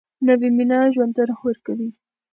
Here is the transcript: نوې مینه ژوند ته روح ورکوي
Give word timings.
نوې 0.27 0.49
مینه 0.57 0.79
ژوند 0.93 1.11
ته 1.15 1.21
روح 1.27 1.39
ورکوي 1.47 1.89